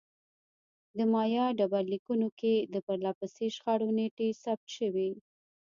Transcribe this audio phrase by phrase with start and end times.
[0.97, 5.09] د مایا ډبرلیکونو کې د پرله پسې شخړو نېټې ثبت شوې